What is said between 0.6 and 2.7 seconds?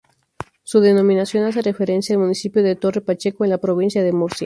Su denominación hace referencia al municipio